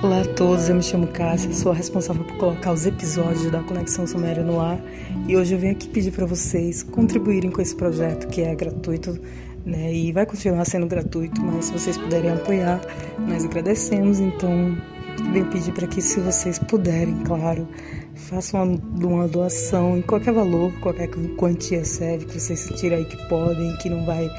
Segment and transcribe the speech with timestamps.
[0.00, 3.60] Olá a todos, eu me chamo Cássia, sou a responsável por colocar os episódios da
[3.64, 4.78] Conexão Suméria no ar
[5.26, 9.18] e hoje eu venho aqui pedir para vocês contribuírem com esse projeto que é gratuito
[9.66, 12.80] né, e vai continuar sendo gratuito, mas se vocês puderem apoiar,
[13.26, 14.20] nós agradecemos.
[14.20, 14.78] Então,
[15.32, 17.66] venho pedir para que, se vocês puderem, claro,
[18.14, 23.16] façam uma, uma doação em qualquer valor, qualquer quantia serve, que vocês sentirem aí que
[23.28, 24.30] podem, que não vai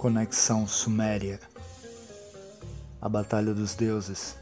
[0.01, 1.39] Conexão Suméria
[3.03, 4.35] A Batalha dos Deuses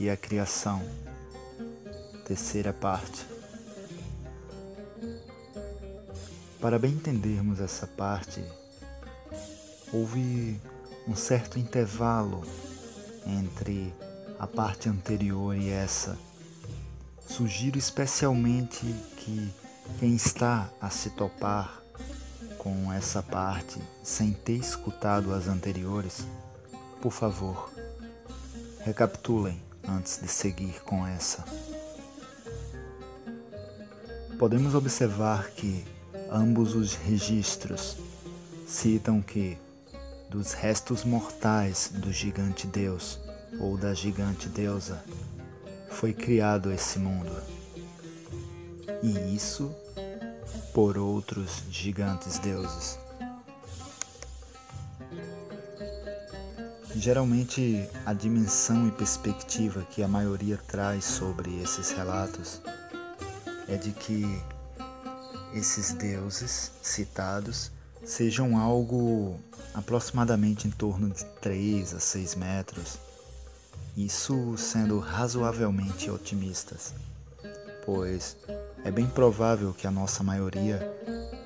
[0.00, 0.82] e a Criação
[2.26, 3.24] Terceira parte
[6.60, 8.42] Para bem entendermos essa parte,
[9.92, 10.60] houve
[11.06, 12.42] um certo intervalo
[13.24, 13.94] entre
[14.36, 16.18] a parte anterior e essa.
[17.20, 18.84] Sugiro especialmente
[19.16, 19.54] que
[20.00, 21.86] quem está a se topar
[22.58, 26.26] com essa parte sem ter escutado as anteriores,
[27.00, 27.70] por favor,
[28.80, 31.44] recapitulem antes de seguir com essa.
[34.38, 35.84] Podemos observar que
[36.30, 37.96] ambos os registros
[38.66, 39.56] citam que
[40.28, 43.18] dos restos mortais do gigante Deus
[43.58, 45.02] ou da gigante deusa
[45.90, 47.32] foi criado esse mundo.
[49.02, 49.74] E isso
[50.72, 52.98] por outros gigantes deuses.
[56.94, 62.60] Geralmente, a dimensão e perspectiva que a maioria traz sobre esses relatos
[63.68, 64.24] é de que
[65.54, 67.70] esses deuses citados
[68.04, 69.38] sejam algo
[69.74, 72.98] aproximadamente em torno de 3 a 6 metros,
[73.96, 76.94] isso sendo razoavelmente otimistas,
[77.84, 78.36] pois
[78.84, 80.78] é bem provável que a nossa maioria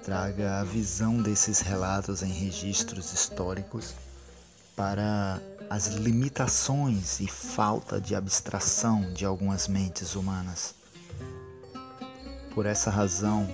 [0.05, 3.95] traga a visão desses relatos em registros históricos
[4.77, 10.75] para as limitações e falta de abstração de algumas mentes humanas.
[12.55, 13.49] Por essa razão,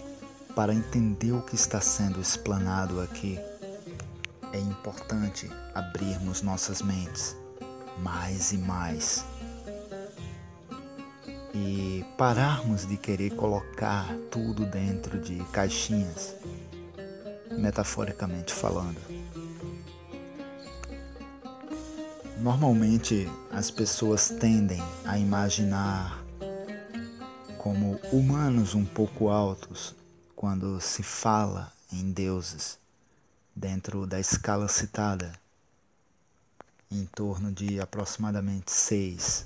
[0.54, 3.38] para entender o que está sendo explanado aqui,
[4.52, 7.36] é importante abrirmos nossas mentes
[8.02, 9.24] mais e mais
[11.60, 16.36] e pararmos de querer colocar tudo dentro de caixinhas,
[17.50, 19.00] metaforicamente falando.
[22.38, 26.24] Normalmente as pessoas tendem a imaginar
[27.58, 29.96] como humanos um pouco altos
[30.36, 32.78] quando se fala em deuses
[33.54, 35.32] dentro da escala citada,
[36.88, 39.44] em torno de aproximadamente seis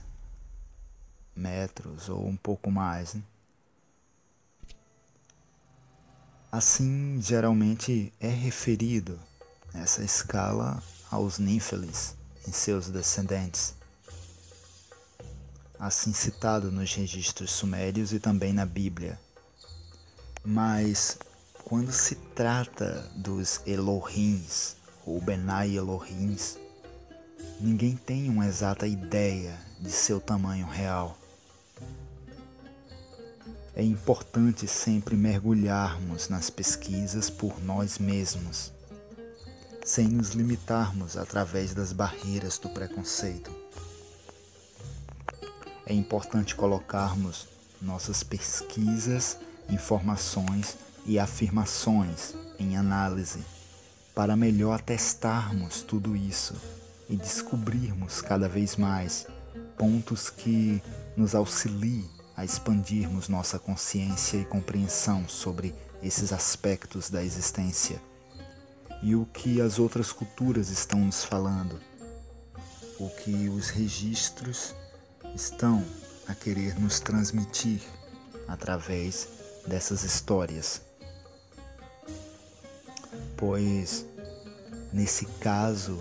[1.34, 3.14] metros ou um pouco mais.
[3.14, 3.22] Né?
[6.50, 9.18] Assim, geralmente é referido
[9.72, 12.14] essa escala aos Nífeles
[12.46, 13.74] e seus descendentes,
[15.78, 19.18] assim citado nos registros sumérios e também na Bíblia.
[20.44, 21.18] Mas
[21.64, 24.76] quando se trata dos Elohims
[25.06, 26.58] ou Benai Elohims,
[27.60, 31.21] ninguém tem uma exata ideia de seu tamanho real.
[33.74, 38.70] É importante sempre mergulharmos nas pesquisas por nós mesmos,
[39.82, 43.50] sem nos limitarmos através das barreiras do preconceito.
[45.86, 47.48] É importante colocarmos
[47.80, 49.38] nossas pesquisas,
[49.70, 53.42] informações e afirmações em análise
[54.14, 56.54] para melhor atestarmos tudo isso
[57.08, 59.26] e descobrirmos cada vez mais
[59.78, 60.82] pontos que
[61.16, 68.00] nos auxiliem a expandirmos nossa consciência e compreensão sobre esses aspectos da existência
[69.02, 71.80] e o que as outras culturas estão nos falando,
[72.98, 74.74] o que os registros
[75.34, 75.84] estão
[76.26, 77.80] a querer nos transmitir
[78.46, 79.28] através
[79.66, 80.82] dessas histórias.
[83.36, 84.06] Pois,
[84.92, 86.00] nesse caso,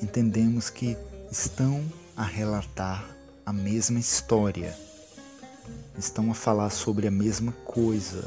[0.00, 0.96] entendemos que
[1.30, 1.84] estão
[2.16, 3.04] a relatar
[3.44, 4.74] a mesma história
[5.98, 8.24] estão a falar sobre a mesma coisa,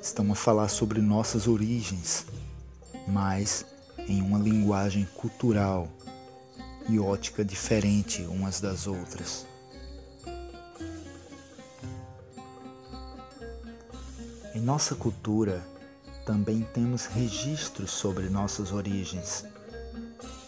[0.00, 2.26] estão a falar sobre nossas origens,
[3.06, 3.64] mas
[4.08, 5.88] em uma linguagem cultural
[6.88, 9.46] e ótica diferente umas das outras.
[14.54, 15.64] Em nossa cultura,
[16.24, 19.44] também temos registros sobre nossas origens,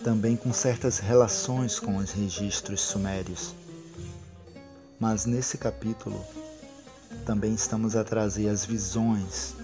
[0.02, 3.54] também com certas relações com os registros sumérios.
[4.98, 6.24] Mas nesse capítulo,
[7.26, 9.54] também estamos a trazer as visões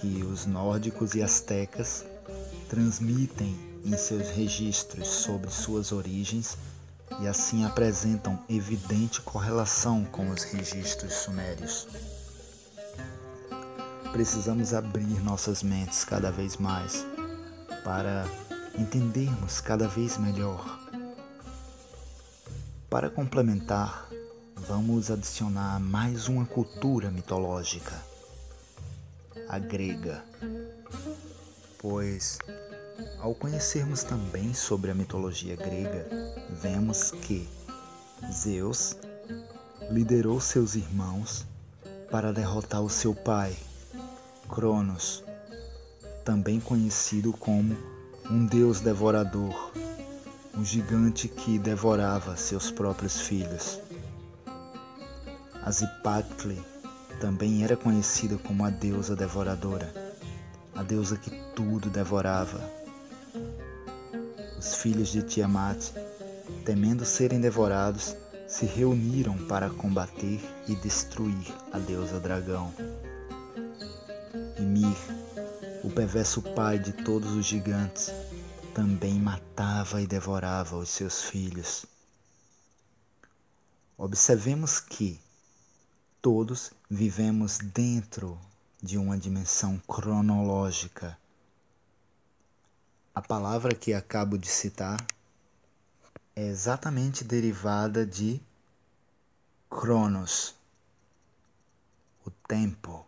[0.00, 2.04] que os nórdicos e astecas
[2.68, 6.58] transmitem em seus registros sobre suas origens
[7.20, 11.86] e assim apresentam evidente correlação com os registros sumérios.
[14.12, 17.06] Precisamos abrir nossas mentes cada vez mais
[17.82, 18.26] para
[18.78, 20.78] entendermos cada vez melhor.
[22.88, 24.08] Para complementar,
[24.66, 27.92] vamos adicionar mais uma cultura mitológica,
[29.46, 30.24] a grega.
[31.78, 32.38] Pois,
[33.18, 36.08] ao conhecermos também sobre a mitologia grega,
[36.62, 37.46] vemos que
[38.32, 38.96] Zeus
[39.90, 41.44] liderou seus irmãos
[42.10, 43.54] para derrotar o seu pai,
[44.48, 45.22] Cronos,
[46.24, 47.76] também conhecido como
[48.30, 49.72] um deus devorador,
[50.56, 53.78] um gigante que devorava seus próprios filhos.
[55.64, 56.62] Azipatli
[57.18, 59.90] também era conhecida como a deusa devoradora,
[60.74, 62.60] a deusa que tudo devorava.
[64.58, 65.90] Os filhos de Tiamat,
[66.66, 68.14] temendo serem devorados,
[68.46, 70.38] se reuniram para combater
[70.68, 72.70] e destruir a deusa dragão.
[74.58, 74.98] Ymir,
[75.82, 78.12] o perverso pai de todos os gigantes,
[78.74, 81.86] também matava e devorava os seus filhos.
[83.96, 85.23] Observemos que
[86.24, 88.40] todos vivemos dentro
[88.82, 91.18] de uma dimensão cronológica.
[93.14, 95.06] A palavra que acabo de citar
[96.34, 98.40] é exatamente derivada de
[99.68, 100.54] Cronos,
[102.24, 103.06] o tempo.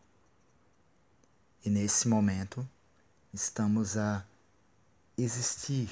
[1.65, 2.69] E nesse momento
[3.33, 4.23] estamos a
[5.17, 5.89] existir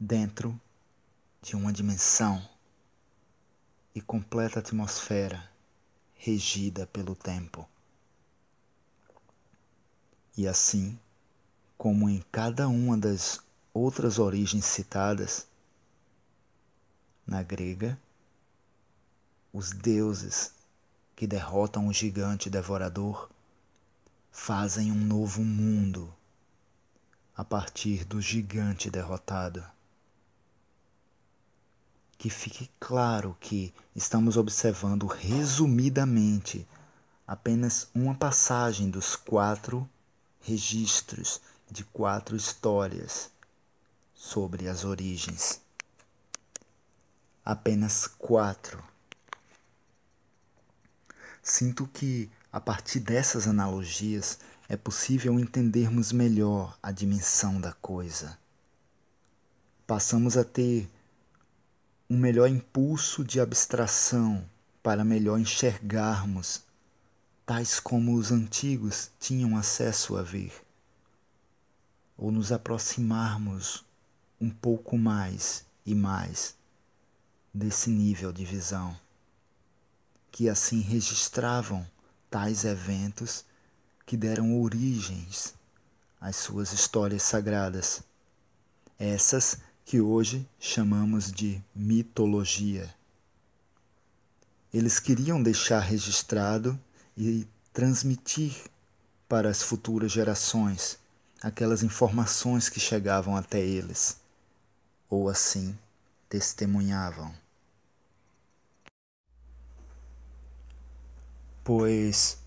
[0.00, 0.60] dentro
[1.40, 2.42] de uma dimensão
[3.94, 5.48] e completa atmosfera
[6.14, 7.68] regida pelo tempo.
[10.36, 10.98] E assim,
[11.78, 13.40] como em cada uma das
[13.72, 15.46] outras origens citadas,
[17.26, 17.98] na grega,
[19.52, 20.52] os deuses
[21.14, 23.30] que derrotam o gigante devorador
[24.32, 26.12] fazem um novo mundo
[27.36, 29.64] a partir do gigante derrotado
[32.24, 36.66] que fique claro que estamos observando resumidamente
[37.26, 39.86] apenas uma passagem dos quatro
[40.40, 43.30] registros de quatro histórias
[44.14, 45.60] sobre as origens.
[47.44, 48.82] Apenas quatro.
[51.42, 58.38] Sinto que, a partir dessas analogias, é possível entendermos melhor a dimensão da coisa.
[59.86, 60.88] Passamos a ter
[62.14, 64.48] um melhor impulso de abstração
[64.80, 66.62] para melhor enxergarmos,
[67.44, 70.52] tais como os antigos tinham acesso a ver,
[72.16, 73.84] ou nos aproximarmos
[74.40, 76.54] um pouco mais e mais
[77.52, 78.96] desse nível de visão,
[80.30, 81.84] que assim registravam
[82.30, 83.44] tais eventos
[84.06, 85.52] que deram origens
[86.20, 88.04] às suas histórias sagradas,
[89.00, 92.92] essas que hoje chamamos de mitologia.
[94.72, 96.80] Eles queriam deixar registrado
[97.16, 98.56] e transmitir
[99.28, 100.98] para as futuras gerações
[101.42, 104.18] aquelas informações que chegavam até eles,
[105.10, 105.78] ou assim
[106.28, 107.34] testemunhavam.
[111.62, 112.38] Pois,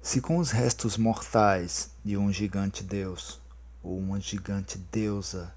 [0.00, 3.40] se com os restos mortais de um gigante deus
[3.82, 5.52] ou uma gigante deusa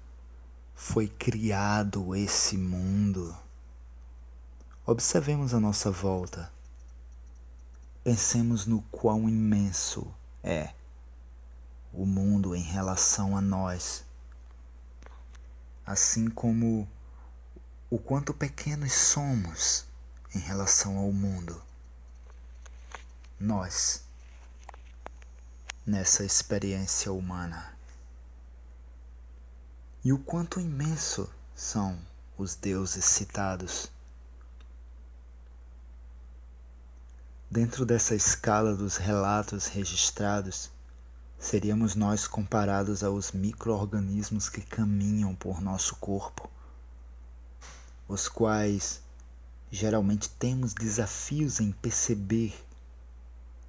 [0.80, 3.36] foi criado esse mundo.
[4.86, 6.52] Observemos a nossa volta.
[8.04, 10.06] Pensemos no quão imenso
[10.40, 10.72] é
[11.92, 14.04] o mundo em relação a nós,
[15.84, 16.88] assim como
[17.90, 19.84] o quanto pequenos somos
[20.32, 21.60] em relação ao mundo.
[23.38, 24.04] Nós,
[25.84, 27.77] nessa experiência humana
[30.04, 31.98] e o quanto imenso são
[32.36, 33.90] os deuses citados.
[37.50, 40.70] Dentro dessa escala dos relatos registrados,
[41.38, 46.48] seríamos nós comparados aos micro-organismos que caminham por nosso corpo,
[48.06, 49.00] os quais
[49.70, 52.54] geralmente temos desafios em perceber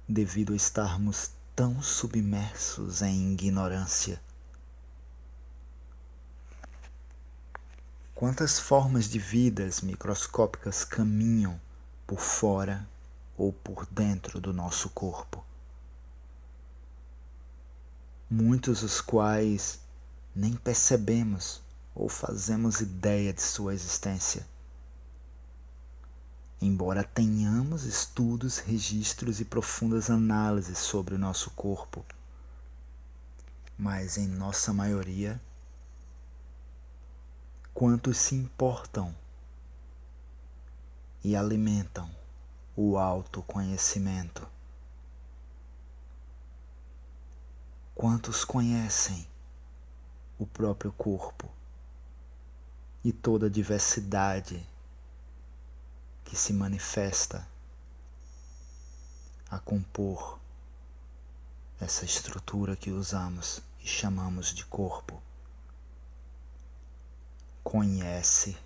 [0.08, 4.20] devido a estarmos tão submersos em ignorância.
[8.20, 11.58] Quantas formas de vidas microscópicas caminham
[12.06, 12.86] por fora
[13.34, 15.42] ou por dentro do nosso corpo?
[18.28, 19.80] Muitos os quais
[20.36, 21.62] nem percebemos
[21.94, 24.46] ou fazemos ideia de sua existência
[26.60, 32.04] embora tenhamos estudos, registros e profundas análises sobre o nosso corpo,
[33.78, 35.40] mas em nossa maioria,
[37.74, 39.14] quantos se importam
[41.22, 42.10] e alimentam
[42.76, 44.46] o autoconhecimento?
[47.94, 49.26] Quantos conhecem
[50.38, 51.50] o próprio corpo
[53.04, 54.66] e toda a diversidade
[56.24, 57.46] que se manifesta
[59.50, 60.38] a compor
[61.80, 65.20] essa estrutura que usamos e chamamos de corpo.
[67.62, 68.56] Conhece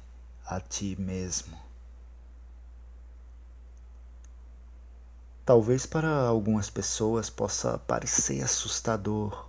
[0.47, 1.59] a ti mesmo.
[5.45, 9.47] Talvez para algumas pessoas possa parecer assustador,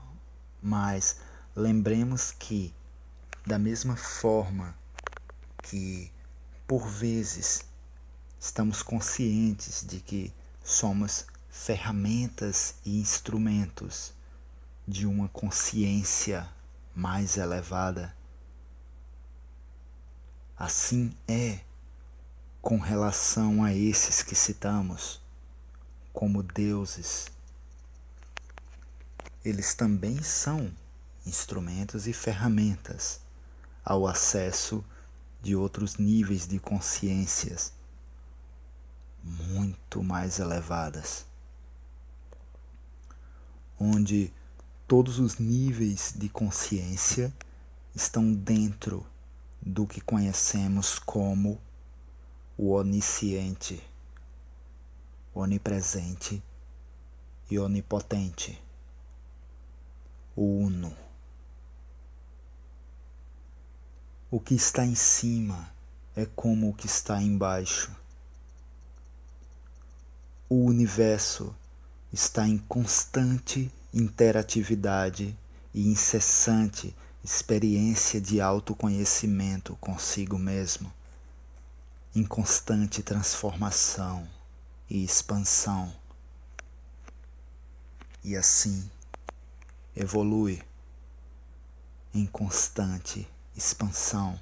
[0.61, 1.17] mas
[1.55, 2.73] lembremos que,
[3.45, 4.75] da mesma forma
[5.63, 6.11] que,
[6.67, 7.63] por vezes,
[8.39, 10.33] estamos conscientes de que
[10.63, 14.13] somos ferramentas e instrumentos
[14.85, 16.49] de uma consciência
[16.93, 18.13] mais elevada.
[20.57, 21.59] Assim é
[22.62, 25.21] com relação a esses que citamos
[26.13, 27.27] como deuses.
[29.43, 30.71] Eles também são
[31.25, 33.19] instrumentos e ferramentas
[33.83, 34.83] ao acesso
[35.41, 37.74] de outros níveis de consciências
[39.21, 41.25] muito mais elevadas,
[43.77, 44.33] onde
[44.88, 47.33] todos os níveis de consciência
[47.93, 49.05] estão dentro
[49.75, 51.60] do que conhecemos como
[52.58, 53.84] o onisciente,
[55.34, 56.41] onipresente
[57.51, 58.58] e onipotente,
[60.36, 60.96] o Uno.
[64.32, 65.70] O que está em cima
[66.15, 67.91] é como o que está embaixo
[70.48, 71.55] o universo
[72.13, 75.36] está em constante interatividade
[75.74, 80.94] e incessante experiência de autoconhecimento consigo mesmo,
[82.15, 84.29] em constante transformação
[84.88, 85.91] e expansão.
[88.24, 88.88] E assim
[89.96, 90.62] evolui
[92.13, 93.27] em constante
[93.58, 94.39] expansão.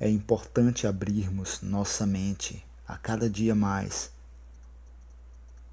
[0.00, 4.10] É importante abrirmos nossa mente a cada dia mais,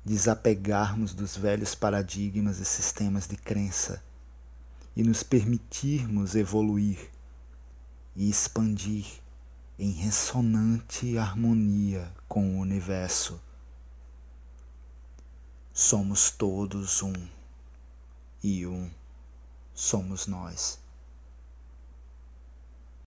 [0.06, 4.08] desapegarmos dos velhos paradigmas e sistemas de crença
[5.00, 7.10] e nos permitirmos evoluir
[8.18, 9.06] e expandir
[9.80, 13.40] em ressonante harmonia com o universo.
[15.74, 17.14] Somos todos um,
[18.44, 18.92] e um
[19.74, 20.78] somos nós.